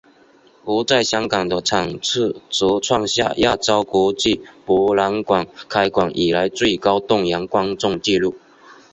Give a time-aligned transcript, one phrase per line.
[0.65, 8.33] 而在香港的场次则创下亚洲国际博览馆开馆以来最高动员观众记录。